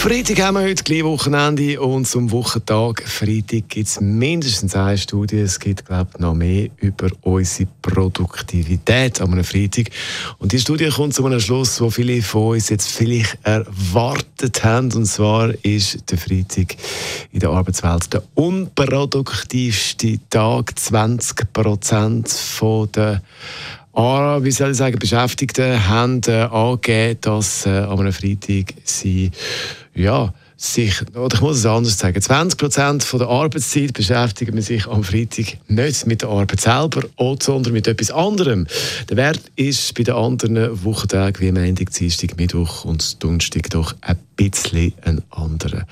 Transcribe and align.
Freitag 0.00 0.40
haben 0.40 0.56
wir 0.56 0.62
heute, 0.64 0.82
gleich 0.82 1.04
Wochenende 1.04 1.80
und 1.80 2.06
zum 2.06 2.30
Wochentag 2.32 3.02
Freitag 3.06 3.68
gibt 3.68 3.86
es 3.86 4.00
mindestens 4.00 4.74
eine 4.74 4.98
Studie. 4.98 5.38
Es 5.38 5.60
gibt, 5.60 5.86
glaube 5.86 6.10
ich, 6.12 6.20
noch 6.20 6.34
mehr 6.34 6.68
über 6.78 7.08
unsere 7.20 7.68
Produktivität 7.80 9.20
am 9.20 9.42
Freitag. 9.44 9.90
Und 10.38 10.52
die 10.52 10.58
Studie 10.58 10.88
kommt 10.88 11.14
zu 11.14 11.24
einem 11.24 11.38
Schluss, 11.38 11.80
wo 11.80 11.88
viele 11.88 12.20
von 12.20 12.54
uns 12.54 12.68
jetzt 12.68 12.90
vielleicht 12.90 13.38
erwartet 13.44 14.64
haben. 14.64 14.92
Und 14.92 15.06
zwar 15.06 15.52
ist 15.64 16.10
der 16.10 16.18
Freitag 16.18 16.76
in 17.30 17.40
der 17.40 17.50
Arbeitswelt 17.50 18.12
der 18.12 18.22
unproduktivste 18.34 20.18
Tag. 20.30 20.78
20 20.78 21.52
Prozent 21.52 22.34
der 22.94 23.22
wie 23.94 24.50
soll 24.50 24.70
ich 24.70 24.76
sagen, 24.76 24.98
Beschäftigten 24.98 25.88
haben 25.88 26.20
äh, 26.26 26.42
angegeben, 26.42 27.18
dass 27.20 27.66
äh, 27.66 27.70
am 27.80 28.10
Freitag 28.12 28.74
sie 28.84 29.30
ja, 29.94 30.32
sich, 30.56 31.02
oder 31.14 31.34
ich 31.34 31.40
muss 31.40 31.58
es 31.58 31.66
anders 31.66 31.98
sagen, 31.98 32.20
20 32.20 32.58
Prozent 32.58 33.12
der 33.12 33.26
Arbeitszeit 33.26 33.92
beschäftigen 33.92 34.54
wir 34.54 34.62
sich 34.62 34.86
am 34.86 35.02
Freitag 35.02 35.58
nicht 35.68 36.06
mit 36.06 36.22
der 36.22 36.28
Arbeit 36.28 36.60
selber, 36.60 37.02
sondern 37.40 37.72
mit 37.72 37.88
etwas 37.88 38.10
anderem. 38.10 38.66
Der 39.08 39.16
Wert 39.16 39.42
ist 39.56 39.94
bei 39.94 40.04
den 40.04 40.14
anderen 40.14 40.84
Wochentagen 40.84 41.40
wie 41.40 41.52
Montag, 41.52 41.90
Dienstag, 41.90 42.36
Mittwoch 42.36 42.84
und 42.84 43.22
Donnerstag 43.22 43.70
doch 43.70 43.94
ein 44.02 44.18
bisschen 44.36 44.94
ein 45.02 45.22
anderer. 45.30 45.84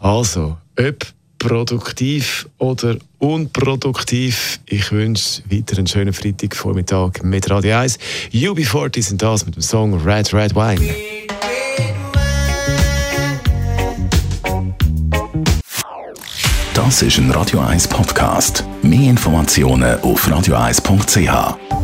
Also, 0.00 0.58
ob 0.78 1.06
produktiv 1.40 2.48
oder 2.58 2.96
unproduktiv. 3.18 4.60
Ich 4.66 4.92
wünsche 4.92 5.42
weiter 5.50 5.78
einen 5.78 5.88
schönen 5.88 6.12
Freitagvormittag 6.12 7.22
mit 7.24 7.50
Radio 7.50 7.78
1. 7.78 7.98
UB40 8.32 9.02
sind 9.02 9.22
das 9.22 9.44
mit 9.44 9.56
dem 9.56 9.62
Song 9.62 9.94
Red 10.06 10.32
Red 10.32 10.54
Wine. 10.54 10.94
Das 16.74 17.02
ist 17.02 17.18
ein 17.18 17.30
Radio 17.30 17.60
1 17.60 17.88
Podcast. 17.88 18.64
Mehr 18.82 19.10
Informationen 19.10 20.00
auf 20.00 20.28
radio1.ch. 20.28 21.79